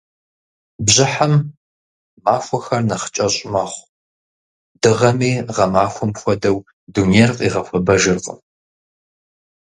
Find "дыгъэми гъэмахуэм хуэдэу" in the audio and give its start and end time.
4.81-6.57